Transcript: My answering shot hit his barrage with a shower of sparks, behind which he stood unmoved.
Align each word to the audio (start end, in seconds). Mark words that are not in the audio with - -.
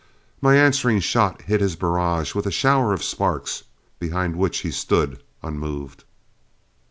My 0.41 0.55
answering 0.57 0.99
shot 0.99 1.43
hit 1.43 1.61
his 1.61 1.75
barrage 1.75 2.33
with 2.33 2.47
a 2.47 2.51
shower 2.51 2.91
of 2.91 3.03
sparks, 3.03 3.61
behind 3.99 4.35
which 4.35 4.61
he 4.61 4.71
stood 4.71 5.21
unmoved. 5.43 6.05